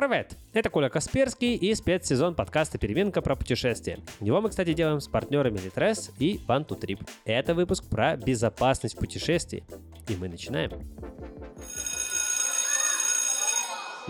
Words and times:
Привет! 0.00 0.34
Это 0.54 0.70
Коля 0.70 0.88
Касперский 0.88 1.56
и 1.56 1.74
спецсезон 1.74 2.34
подкаста 2.34 2.78
«Переменка» 2.78 3.20
про 3.20 3.36
путешествия. 3.36 3.98
Его 4.20 4.40
мы, 4.40 4.48
кстати, 4.48 4.72
делаем 4.72 4.98
с 4.98 5.08
партнерами 5.08 5.58
Litres 5.58 6.10
и 6.18 6.40
Bantu 6.48 7.06
Это 7.26 7.52
выпуск 7.52 7.84
про 7.84 8.16
безопасность 8.16 8.96
путешествий. 8.96 9.62
И 10.08 10.16
мы 10.16 10.30
начинаем. 10.30 10.70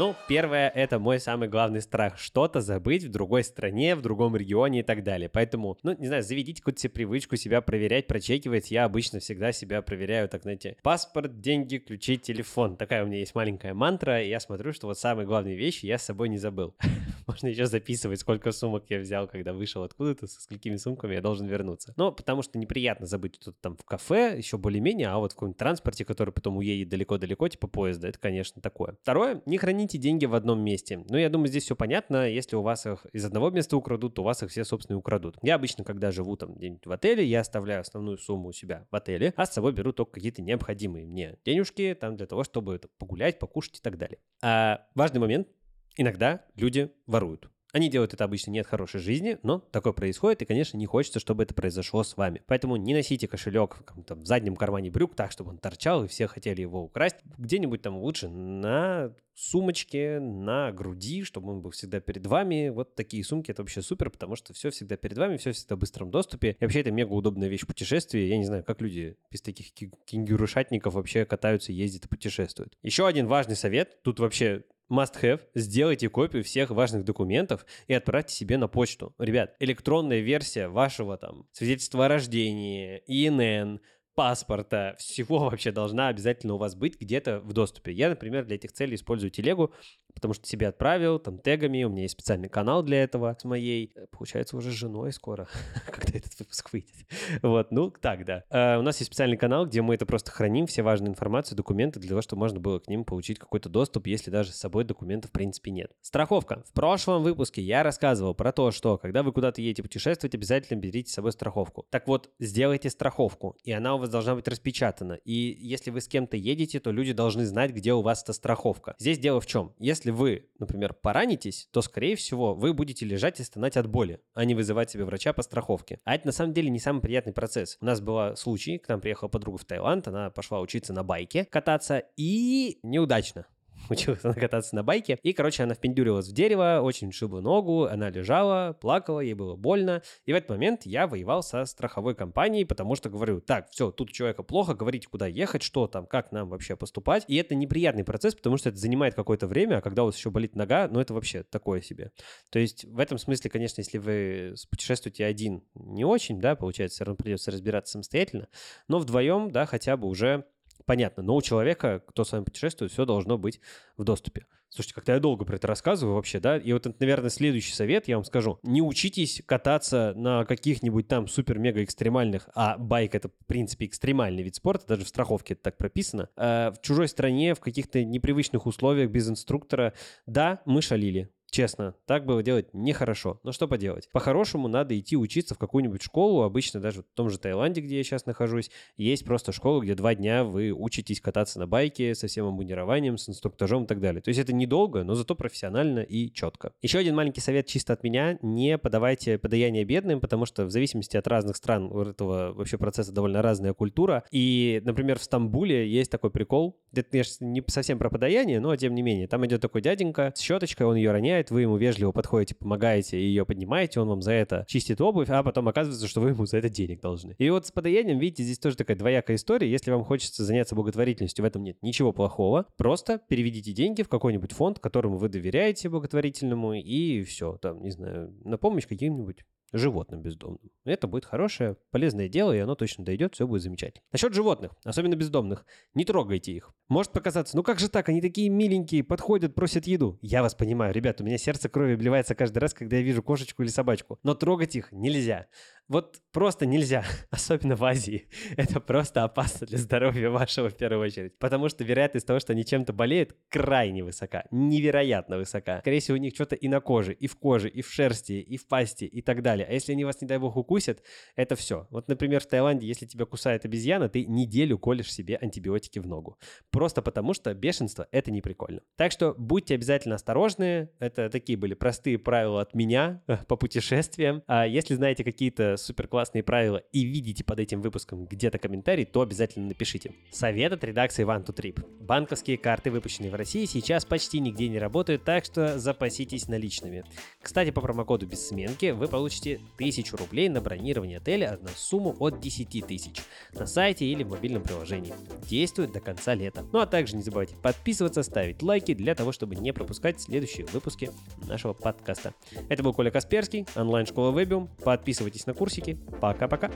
Ну, 0.01 0.17
первое, 0.29 0.71
это 0.71 0.99
мой 0.99 1.21
самый 1.21 1.51
главный 1.51 1.83
страх. 1.83 2.19
Что-то 2.19 2.63
забыть 2.63 3.05
в 3.05 3.11
другой 3.11 3.45
стране, 3.45 3.95
в 3.95 4.01
другом 4.01 4.35
регионе 4.35 4.81
и 4.81 4.83
так 4.83 5.05
далее. 5.05 5.29
Поэтому, 5.29 5.77
ну, 5.83 5.95
не 5.95 6.07
знаю, 6.07 6.23
заведите 6.23 6.63
какую-то 6.63 6.81
себе 6.81 6.91
привычку 6.91 7.37
себя 7.37 7.61
проверять, 7.61 8.07
прочекивать. 8.07 8.71
Я 8.71 8.87
обычно 8.87 9.21
всегда 9.21 9.53
себя 9.53 9.83
проверяю, 9.83 10.27
так, 10.31 10.41
знаете, 10.41 10.79
паспорт, 10.83 11.43
деньги, 11.43 11.77
ключи, 11.77 12.17
телефон. 12.17 12.79
Такая 12.79 13.05
у 13.05 13.09
меня 13.09 13.19
есть 13.19 13.35
маленькая 13.35 13.75
мантра, 13.75 14.23
и 14.23 14.31
я 14.31 14.41
смотрю, 14.41 14.73
что 14.73 14.87
вот 14.87 14.99
самые 14.99 15.27
главные 15.27 15.55
вещи 15.55 15.85
я 15.85 15.99
с 15.99 16.05
собой 16.05 16.31
не 16.31 16.39
забыл. 16.39 16.75
Можно 17.27 17.49
еще 17.49 17.67
записывать, 17.67 18.21
сколько 18.21 18.53
сумок 18.53 18.85
я 18.89 19.01
взял, 19.01 19.29
когда 19.29 19.53
вышел 19.53 19.83
откуда-то, 19.83 20.27
со 20.27 20.41
сколькими 20.41 20.77
сумками 20.77 21.13
я 21.13 21.21
должен 21.21 21.47
вернуться. 21.47 21.93
Ну, 21.99 22.11
потому 22.11 22.41
что 22.41 22.59
неприятно 22.59 23.05
забыть 23.05 23.37
что-то 23.39 23.59
там 23.61 23.77
в 23.77 23.85
кафе, 23.85 24.39
еще 24.39 24.57
более-менее, 24.57 25.09
а 25.09 25.19
вот 25.19 25.33
в 25.33 25.35
каком-нибудь 25.35 25.59
транспорте, 25.59 26.07
который 26.07 26.33
потом 26.33 26.57
уедет 26.57 26.89
далеко-далеко, 26.89 27.49
типа 27.49 27.67
поезда, 27.67 28.09
это, 28.09 28.19
конечно, 28.19 28.63
такое. 28.63 28.97
Второе, 29.03 29.43
не 29.45 29.59
храните 29.59 29.90
храните 29.91 29.99
деньги 29.99 30.27
в 30.27 30.35
одном 30.35 30.63
месте. 30.63 31.05
Ну, 31.09 31.17
я 31.17 31.29
думаю, 31.29 31.49
здесь 31.49 31.65
все 31.65 31.77
понятно. 31.77 32.29
Если 32.29 32.57
у 32.57 32.63
вас 32.63 32.87
их 32.87 33.07
из 33.13 33.25
одного 33.25 33.51
места 33.51 33.77
украдут, 33.77 34.15
то 34.15 34.23
у 34.23 34.25
вас 34.25 34.43
их 34.43 34.51
все, 34.51 34.65
собственно, 34.65 34.99
украдут. 34.99 35.37
Я 35.43 35.57
обычно, 35.57 35.85
когда 35.85 36.13
живу 36.13 36.37
там 36.37 36.55
где-нибудь 36.55 36.87
в 36.87 36.93
отеле, 36.93 37.25
я 37.25 37.41
оставляю 37.41 37.81
основную 37.81 38.19
сумму 38.19 38.49
у 38.49 38.53
себя 38.53 38.87
в 38.91 38.97
отеле, 38.97 39.33
а 39.37 39.47
с 39.47 39.53
собой 39.53 39.73
беру 39.73 39.93
только 39.93 40.13
какие-то 40.13 40.43
необходимые 40.43 41.07
мне 41.07 41.37
денежки 41.45 41.97
там 42.01 42.17
для 42.17 42.27
того, 42.27 42.45
чтобы 42.45 42.81
погулять, 42.99 43.39
покушать 43.39 43.79
и 43.79 43.83
так 43.83 43.99
далее. 43.99 44.19
А 44.43 44.87
важный 44.95 45.21
момент. 45.21 45.49
Иногда 45.97 46.45
люди 46.57 46.91
воруют. 47.07 47.51
Они 47.73 47.89
делают 47.89 48.15
это 48.15 48.25
обычно 48.25 48.51
не 48.51 48.61
от 48.61 48.67
хорошей 48.67 49.01
жизни, 49.01 49.39
но 49.43 49.59
такое 49.59 49.93
происходит, 49.93 50.43
и, 50.43 50.45
конечно, 50.45 50.77
не 50.77 50.87
хочется, 50.87 51.21
чтобы 51.21 51.43
это 51.45 51.55
произошло 51.55 52.03
с 52.03 52.17
вами. 52.17 52.43
Поэтому 52.47 52.77
не 52.77 52.95
носите 52.95 53.29
кошелек 53.29 53.77
в, 53.77 54.15
в 54.15 54.27
заднем 54.27 54.57
кармане 54.57 54.91
брюк 54.91 55.15
так, 55.15 55.31
чтобы 55.31 55.51
он 55.51 55.59
торчал, 55.59 56.05
и 56.05 56.09
все 56.09 56.27
хотели 56.27 56.63
его 56.63 56.83
украсть. 56.83 57.17
Где-нибудь 57.39 57.83
там 57.83 57.99
лучше 57.99 58.29
на 58.29 59.15
сумочке, 59.35 60.21
на 60.21 60.71
груди, 60.73 61.25
чтобы 61.25 61.51
он 61.51 61.63
был 61.63 61.71
всегда 61.71 62.01
перед 62.01 62.27
вами. 62.27 62.69
Вот 62.69 62.95
такие 62.95 63.25
сумки, 63.25 63.51
это 63.51 63.63
вообще 63.63 63.81
супер, 63.83 64.11
потому 64.11 64.37
что 64.37 64.53
все 64.53 64.71
всегда 64.71 64.97
перед 64.97 65.17
вами, 65.17 65.39
все 65.39 65.53
всегда 65.53 65.77
в 65.77 65.79
быстром 65.79 66.11
доступе. 66.11 66.57
И 66.61 66.65
вообще 66.65 66.81
это 66.81 66.91
мега 66.91 67.13
удобная 67.13 67.49
вещь 67.49 67.63
в 67.63 67.67
путешествии. 67.67 68.21
Я 68.21 68.37
не 68.37 68.45
знаю, 68.45 68.65
как 68.65 68.81
люди 68.83 69.17
без 69.31 69.41
таких 69.41 69.73
кенгурушатников 69.73 70.95
вообще 70.95 71.25
катаются, 71.25 71.73
ездят 71.73 72.05
и 72.05 72.09
путешествуют. 72.09 72.77
Еще 72.83 73.07
один 73.07 73.27
важный 73.27 73.57
совет. 73.57 74.03
Тут 74.03 74.21
вообще 74.21 74.65
must-have, 74.91 75.41
сделайте 75.55 76.09
копию 76.09 76.45
всех 76.45 76.71
важных 76.71 77.05
документов 77.05 77.65
и 77.87 77.95
отправьте 77.95 78.35
себе 78.35 78.59
на 78.59 78.69
почту. 78.69 79.15
Ребят, 79.19 79.55
электронная 79.61 80.21
версия 80.21 80.69
вашего 80.69 81.17
там 81.17 81.47
свидетельства 81.53 82.07
о 82.07 82.09
рождении, 82.09 83.03
ИНН, 83.07 83.81
паспорта, 84.15 84.97
всего 84.99 85.39
вообще 85.51 85.73
должна 85.73 86.09
обязательно 86.09 86.55
у 86.55 86.59
вас 86.59 86.75
быть 86.75 87.01
где-то 87.01 87.41
в 87.41 87.53
доступе. 87.53 87.93
Я, 87.93 88.11
например, 88.11 88.45
для 88.45 88.57
этих 88.57 88.73
целей 88.73 88.97
использую 88.97 89.31
телегу, 89.31 89.73
потому 90.15 90.35
что 90.35 90.47
себе 90.47 90.69
отправил, 90.69 91.19
там, 91.19 91.39
тегами, 91.39 91.85
у 91.85 91.89
меня 91.89 92.03
есть 92.03 92.13
специальный 92.13 92.49
канал 92.49 92.83
для 92.83 93.03
этого 93.03 93.37
с 93.39 93.45
моей, 93.45 93.93
э, 93.95 94.07
получается, 94.11 94.57
уже 94.57 94.71
женой 94.71 95.13
скоро, 95.13 95.49
когда 95.87 96.19
этот 96.19 96.39
выпуск 96.39 96.73
выйдет. 96.73 96.95
Вот, 97.43 97.71
ну, 97.71 97.91
так, 97.91 98.25
да. 98.25 98.45
Uh, 98.51 98.79
у 98.79 98.83
нас 98.83 98.99
есть 98.99 99.09
специальный 99.09 99.37
канал, 99.37 99.67
где 99.67 99.83
мы 99.83 99.95
это 99.95 100.07
просто 100.07 100.31
храним, 100.31 100.67
все 100.67 100.83
важные 100.83 101.11
информации, 101.11 101.55
документы, 101.55 102.01
для 102.01 102.11
того, 102.11 102.23
чтобы 102.23 102.41
можно 102.41 102.61
было 102.61 102.79
к 102.79 102.89
ним 102.89 103.05
получить 103.05 103.39
какой-то 103.39 103.69
доступ, 103.69 104.07
если 104.07 104.31
даже 104.31 104.53
с 104.53 104.57
собой 104.57 104.85
документов, 104.85 105.31
в 105.31 105.33
принципе, 105.33 105.71
нет. 105.71 105.93
Страховка. 106.01 106.63
В 106.67 106.73
прошлом 106.73 107.23
выпуске 107.23 107.63
я 107.63 107.83
рассказывал 107.83 108.35
про 108.35 108.53
то, 108.53 108.71
что, 108.71 108.99
когда 108.99 109.23
вы 109.23 109.33
куда-то 109.33 109.61
едете 109.61 109.83
путешествовать, 109.83 110.35
обязательно 110.35 110.79
берите 110.79 111.11
с 111.11 111.15
собой 111.15 111.33
страховку. 111.33 111.87
Так 111.91 112.07
вот, 112.07 112.31
сделайте 112.39 112.91
страховку, 112.91 113.57
и 113.65 113.73
она 113.73 113.95
у 113.95 113.99
вас 113.99 114.09
должна 114.09 114.35
быть 114.35 114.49
распечатана. 114.49 115.15
И 115.25 115.33
если 115.61 115.91
вы 115.91 116.01
с 116.01 116.09
кем-то 116.09 116.37
едете, 116.37 116.81
то 116.81 116.91
люди 116.91 117.13
должны 117.13 117.45
знать, 117.45 117.73
где 117.73 117.93
у 117.93 118.01
вас 118.01 118.23
эта 118.23 118.33
страховка. 118.33 118.95
Здесь 118.99 119.19
дело 119.19 119.41
в 119.41 119.47
чем? 119.47 119.73
Если 119.79 120.00
вы, 120.09 120.49
например, 120.59 120.95
поранитесь, 120.95 121.69
то, 121.73 121.83
скорее 121.83 122.17
всего, 122.17 122.55
вы 122.55 122.73
будете 122.73 123.05
лежать 123.05 123.41
и 123.41 123.45
стонать 123.45 123.77
от 123.77 123.87
боли, 123.87 124.21
а 124.33 124.47
не 124.47 124.55
вызывать 124.55 124.91
себе 124.91 125.05
врача 125.05 125.35
по 125.35 125.43
страховке. 125.43 126.01
А 126.05 126.15
это 126.15 126.27
на 126.27 126.33
самом 126.33 126.55
деле 126.55 126.71
не 126.71 126.79
самый 126.79 127.03
приятный 127.03 127.35
процесс. 127.35 127.77
У 127.83 127.85
нас 127.85 128.01
был 128.01 128.37
случай, 128.37 128.79
к 128.79 128.89
нам 128.89 129.01
приехала 129.03 129.29
подруга 129.29 129.59
в 129.59 129.65
Таиланд, 129.67 130.09
она 130.09 130.31
пошла 130.31 130.61
учиться 130.61 130.95
на 130.95 131.03
байке 131.03 131.45
кататься 131.45 132.05
и 132.17 132.79
неудачно 132.83 133.47
училась 134.01 134.25
она 134.25 134.35
кататься 134.35 134.75
на 134.77 134.83
байке. 134.83 135.19
И, 135.23 135.33
короче, 135.33 135.65
она 135.65 135.75
впендюрилась 135.75 136.29
в 136.29 136.33
дерево, 136.33 136.81
очень 136.83 137.13
шибла 137.13 137.41
ногу, 137.41 137.85
она 137.85 138.11
лежала, 138.11 138.73
плакала, 138.81 139.21
ей 139.21 139.35
было 139.35 139.57
больно. 139.57 140.03
И 140.27 140.33
в 140.33 140.37
этот 140.37 140.51
момент 140.51 140.83
я 140.85 141.07
воевал 141.07 141.43
со 141.43 141.65
страховой 141.65 142.15
компанией, 142.15 142.65
потому 142.65 142.95
что 142.95 143.11
говорю, 143.11 143.41
так, 143.41 143.71
все, 143.71 143.91
тут 143.91 144.13
человека 144.13 144.43
плохо, 144.43 144.75
говорите, 144.75 145.09
куда 145.09 145.27
ехать, 145.27 145.63
что 145.63 145.87
там, 145.87 146.07
как 146.07 146.33
нам 146.33 146.49
вообще 146.49 146.77
поступать. 146.77 147.25
И 147.29 147.37
это 147.37 147.55
неприятный 147.55 148.05
процесс, 148.05 148.35
потому 148.35 148.57
что 148.57 148.69
это 148.69 148.79
занимает 148.79 149.15
какое-то 149.15 149.47
время, 149.47 149.79
а 149.79 149.81
когда 149.81 150.03
у 150.03 150.07
вас 150.07 150.17
еще 150.17 150.31
болит 150.31 150.55
нога, 150.55 150.89
ну 150.89 151.01
это 151.01 151.13
вообще 151.13 151.43
такое 151.43 151.81
себе. 151.81 152.13
То 152.51 152.59
есть 152.59 152.85
в 152.85 152.99
этом 152.99 153.19
смысле, 153.19 153.51
конечно, 153.51 153.81
если 153.81 153.99
вы 153.99 154.55
путешествуете 154.71 155.25
один, 155.25 155.65
не 155.75 156.05
очень, 156.05 156.41
да, 156.41 156.55
получается, 156.55 156.97
все 156.97 157.05
равно 157.05 157.17
придется 157.17 157.51
разбираться 157.51 157.93
самостоятельно, 157.93 158.49
но 158.89 158.99
вдвоем, 158.99 159.51
да, 159.51 159.67
хотя 159.67 159.97
бы 159.97 160.07
уже 160.07 160.45
понятно, 160.91 161.23
но 161.23 161.37
у 161.37 161.41
человека, 161.41 162.03
кто 162.05 162.25
с 162.25 162.33
вами 162.33 162.43
путешествует, 162.43 162.91
все 162.91 163.05
должно 163.05 163.39
быть 163.39 163.61
в 163.97 164.03
доступе. 164.03 164.47
Слушайте, 164.71 164.95
как-то 164.97 165.13
я 165.13 165.21
долго 165.21 165.45
про 165.45 165.55
это 165.55 165.69
рассказываю 165.69 166.17
вообще, 166.17 166.41
да, 166.41 166.57
и 166.57 166.73
вот 166.73 166.85
это, 166.85 166.97
наверное, 166.99 167.31
следующий 167.31 167.75
совет, 167.75 168.09
я 168.09 168.17
вам 168.17 168.25
скажу. 168.25 168.59
Не 168.65 168.83
учитесь 168.83 169.41
кататься 169.47 170.15
на 170.17 170.45
каких-нибудь 170.45 171.07
там 171.07 171.29
супер-мега 171.29 171.85
экстремальных, 171.85 172.49
а 172.57 172.77
байк 172.77 173.15
это, 173.15 173.29
в 173.29 173.47
принципе, 173.47 173.87
экстремальный 173.87 174.43
вид 174.43 174.57
спорта, 174.57 174.89
даже 174.89 175.05
в 175.05 175.09
страховке 175.09 175.55
это 175.55 175.63
так 175.63 175.77
прописано, 175.77 176.29
э, 176.37 176.73
в 176.73 176.81
чужой 176.83 177.07
стране, 177.07 177.55
в 177.55 177.61
каких-то 177.61 178.03
непривычных 178.03 178.67
условиях, 178.67 179.11
без 179.11 179.31
инструктора. 179.31 179.95
Да, 180.27 180.61
мы 180.67 180.83
шалили, 180.83 181.31
Честно, 181.51 181.95
так 182.07 182.27
было 182.27 182.43
делать 182.43 182.69
нехорошо. 182.73 183.41
Но 183.43 183.53
что 183.53 183.67
поделать? 183.67 184.09
По-хорошему 184.13 184.69
надо 184.69 184.99
идти 184.99 185.17
учиться 185.17 185.55
в 185.55 185.59
какую-нибудь 185.59 186.03
школу. 186.03 186.43
Обычно 186.43 186.81
даже 186.81 187.03
в 187.03 187.07
том 187.15 187.29
же 187.29 187.39
Таиланде, 187.39 187.81
где 187.81 187.99
я 187.99 188.05
сейчас 188.05 188.27
нахожусь, 188.27 188.71
есть 188.97 189.25
просто 189.25 189.53
школа, 189.53 189.81
где 189.81 189.95
два 189.95 190.15
дня 190.15 190.45
вы 190.45 190.71
учитесь 190.71 191.21
кататься 191.21 191.59
на 191.59 191.67
байке 191.67 192.15
со 192.15 192.29
всем 192.29 192.47
обмундированием, 192.47 193.19
с 193.19 193.29
инструктажом 193.29 193.85
и 193.85 193.87
так 193.87 194.01
далее. 194.01 194.23
То 194.23 194.29
есть 194.29 194.41
это 194.41 194.53
недолго, 194.53 195.03
но 195.03 195.15
зато 195.15 195.35
профессионально 195.35 196.01
и 196.01 196.33
четко. 196.33 196.73
Еще 196.83 196.99
один 196.99 197.17
маленький 197.17 197.41
совет 197.41 197.67
чисто 197.67 197.93
от 197.93 198.05
меня. 198.05 198.39
Не 198.43 198.79
подавайте 198.79 199.39
подаяние 199.39 199.85
бедным, 199.85 200.21
потому 200.21 200.47
что 200.47 200.65
в 200.65 200.71
зависимости 200.71 201.17
от 201.17 201.27
разных 201.27 201.57
стран 201.57 201.91
у 201.91 202.03
этого 202.03 202.53
вообще 202.53 202.79
процесса 202.79 203.13
довольно 203.13 203.43
разная 203.43 203.75
культура. 203.75 204.25
И, 204.31 204.81
например, 204.85 205.19
в 205.19 205.25
Стамбуле 205.25 205.89
есть 205.89 206.11
такой 206.11 206.31
прикол. 206.31 206.79
Это, 206.93 207.11
конечно, 207.11 207.45
не 207.45 207.63
совсем 207.67 207.99
про 207.99 208.11
подаяние, 208.11 208.61
но 208.61 208.75
тем 208.77 208.95
не 208.95 209.03
менее. 209.03 209.27
Там 209.27 209.45
идет 209.47 209.61
такой 209.61 209.83
дяденька 209.83 210.33
с 210.35 210.41
щеточкой, 210.41 210.87
он 210.87 210.97
ее 210.97 211.11
роняет, 211.11 211.40
вы 211.51 211.63
ему 211.63 211.77
вежливо 211.77 212.13
подходите, 212.13 212.55
помогаете 212.55 213.19
и 213.19 213.25
ее 213.25 213.47
поднимаете, 213.47 214.01
он 214.01 214.09
вам 214.09 214.23
за 214.23 214.33
это 214.33 214.65
чистит 214.69 215.01
обувь, 215.01 215.31
а 215.31 215.43
потом 215.43 215.69
оказывается, 215.69 216.07
что 216.07 216.21
вы 216.21 216.31
ему 216.31 216.45
за 216.45 216.59
это 216.59 216.69
денег 216.69 217.01
должны. 217.01 217.35
И 217.39 217.49
вот 217.51 217.67
с 217.67 217.73
подаянием, 217.73 218.19
видите, 218.19 218.43
здесь 218.43 218.59
тоже 218.59 218.77
такая 218.77 218.97
двоякая 218.97 219.37
история. 219.37 219.71
Если 219.71 219.91
вам 219.91 220.05
хочется 220.05 220.45
заняться 220.45 220.75
благотворительностью, 220.75 221.45
в 221.45 221.47
этом 221.47 221.63
нет 221.63 221.79
ничего 221.83 222.13
плохого. 222.13 222.67
Просто 222.77 223.21
переведите 223.29 223.73
деньги 223.73 224.03
в 224.03 224.09
какой-нибудь 224.09 224.53
фонд, 224.53 224.79
которому 224.79 225.17
вы 225.17 225.29
доверяете 225.29 225.89
благотворительному, 225.89 226.75
и 226.75 227.23
все, 227.23 227.57
там, 227.57 227.83
не 227.83 227.91
знаю, 227.91 228.35
на 228.45 228.59
помощь 228.59 228.87
каким-нибудь 228.87 229.45
животным 229.73 230.23
бездомным. 230.23 230.71
Это 230.85 231.07
будет 231.07 231.25
хорошее, 231.25 231.77
полезное 231.91 232.29
дело, 232.29 232.53
и 232.53 232.59
оно 232.59 232.75
точно 232.75 233.05
дойдет, 233.05 233.35
все 233.35 233.47
будет 233.47 233.63
замечательно. 233.63 234.03
Насчет 234.13 234.35
животных, 234.35 234.73
особенно 234.85 235.15
бездомных, 235.15 235.65
не 235.95 236.05
трогайте 236.05 236.53
их. 236.53 236.75
Может 236.91 237.13
показаться, 237.13 237.57
ну 237.57 237.63
как 237.63 237.79
же 237.79 237.89
так, 237.89 238.09
они 238.09 238.21
такие 238.21 238.49
миленькие, 238.49 239.05
подходят, 239.05 239.55
просят 239.55 239.87
еду. 239.87 240.19
Я 240.23 240.43
вас 240.43 240.57
понимаю, 240.57 240.93
ребят, 240.93 241.21
у 241.21 241.25
меня 241.25 241.39
сердце 241.39 241.69
крови 241.69 241.95
обливается 241.95 242.35
каждый 242.35 242.59
раз, 242.59 242.75
когда 242.75 242.97
я 242.97 243.03
вижу 243.03 243.23
кошечку 243.23 243.63
или 243.63 243.71
собачку. 243.71 244.19
Но 244.25 244.35
трогать 244.35 244.75
их 244.75 244.91
нельзя. 244.91 245.47
Вот 245.91 246.21
просто 246.31 246.67
нельзя, 246.67 247.05
особенно 247.31 247.75
в 247.75 247.85
Азии. 247.85 248.29
Это 248.57 248.79
просто 248.79 249.25
опасно 249.25 249.67
для 249.67 249.77
здоровья 249.77 250.31
вашего 250.31 250.71
в 250.71 250.77
первую 250.77 251.05
очередь. 251.05 251.37
Потому 251.41 251.69
что 251.69 251.83
вероятность 251.83 252.29
того, 252.29 252.39
что 252.39 252.53
они 252.53 252.65
чем-то 252.65 252.93
болеют, 252.93 253.37
крайне 253.49 254.05
высока. 254.05 254.45
Невероятно 254.53 255.37
высока. 255.37 255.81
Скорее 255.81 255.99
всего, 255.99 256.17
у 256.17 256.21
них 256.21 256.33
что-то 256.33 256.55
и 256.55 256.69
на 256.69 256.81
коже, 256.81 257.13
и 257.13 257.27
в 257.27 257.37
коже, 257.37 257.69
и 257.69 257.83
в 257.83 257.91
шерсти, 257.91 258.35
и 258.35 258.57
в 258.57 258.69
пасти, 258.69 259.05
и 259.05 259.21
так 259.21 259.43
далее. 259.43 259.67
А 259.69 259.73
если 259.73 259.91
они 259.91 260.05
вас, 260.05 260.21
не 260.21 260.29
дай 260.29 260.39
бог, 260.39 260.57
укусят, 260.57 261.03
это 261.35 261.57
все. 261.57 261.89
Вот, 261.91 262.07
например, 262.07 262.41
в 262.41 262.47
Таиланде, 262.47 262.87
если 262.87 263.07
тебя 263.07 263.27
кусает 263.27 263.65
обезьяна, 263.65 264.09
ты 264.09 264.25
неделю 264.27 264.79
колешь 264.79 265.13
себе 265.13 265.39
антибиотики 265.43 265.99
в 265.99 266.07
ногу. 266.07 266.39
Просто 266.81 267.03
потому 267.03 267.35
что 267.35 267.53
бешенство— 267.53 268.09
это 268.11 268.31
не 268.31 268.41
прикольно. 268.41 268.81
Так 268.97 269.13
что 269.13 269.35
будьте 269.37 269.75
обязательно 269.75 270.15
осторожны. 270.15 270.89
Это 270.99 271.29
такие 271.29 271.59
были 271.59 271.75
простые 271.75 272.19
правила 272.19 272.63
от 272.63 272.75
меня 272.75 273.23
по 273.49 273.57
путешествиям. 273.57 274.43
А 274.47 274.67
если 274.67 274.95
знаете 274.95 275.23
какие-то 275.23 275.77
супер 275.77 276.09
классные 276.09 276.43
правила 276.43 276.79
и 276.91 277.05
видите 277.05 277.45
под 277.45 277.61
этим 277.61 277.83
выпуском 277.83 278.25
где-то 278.25 278.59
комментарий, 278.59 279.05
то 279.05 279.21
обязательно 279.21 279.69
напишите. 279.69 280.15
Совет 280.31 280.73
от 280.73 280.83
редакции 280.83 281.23
One 281.23 281.45
to 281.45 281.55
Trip. 281.55 281.85
Банковские 282.01 282.57
карты, 282.57 282.91
выпущенные 282.91 283.31
в 283.31 283.35
России, 283.35 283.67
сейчас 283.67 284.07
почти 284.07 284.41
нигде 284.41 284.71
не 284.71 284.79
работают, 284.79 285.23
так 285.23 285.45
что 285.45 285.79
запаситесь 285.79 286.49
наличными. 286.49 287.05
Кстати, 287.43 287.73
по 287.73 287.83
промокоду 287.83 288.27
бессменки 288.27 288.93
вы 288.93 289.07
получите 289.07 289.61
1000 289.75 290.17
рублей 290.17 290.49
на 290.49 290.63
бронирование 290.63 291.19
отеля 291.19 291.59
на 291.61 291.69
сумму 291.69 292.17
от 292.21 292.41
10 292.41 292.87
тысяч 292.87 293.21
на 293.53 293.67
сайте 293.67 294.07
или 294.07 294.23
в 294.25 294.31
мобильном 294.31 294.63
приложении. 294.63 295.13
Действует 295.47 295.93
до 295.93 296.01
конца 296.01 296.33
лета. 296.33 296.65
Ну 296.73 296.81
а 296.81 296.87
также 296.87 297.17
не 297.17 297.23
забывайте 297.23 297.57
подписываться, 297.57 298.23
ставить 298.23 298.63
лайки 298.63 298.95
для 298.95 299.15
того, 299.15 299.33
чтобы 299.33 299.57
не 299.57 299.73
пропускать 299.73 300.21
следующие 300.21 300.67
выпуски 300.67 301.11
нашего 301.47 301.73
подкаста. 301.73 302.35
Это 302.69 302.83
был 302.83 302.95
Коля 302.95 303.11
Касперский, 303.11 303.67
онлайн-школа 303.75 304.33
Webium. 304.39 304.69
Подписывайтесь 304.85 305.47
на 305.47 305.55
курсики. 305.55 305.99
Пока-пока. 306.21 306.71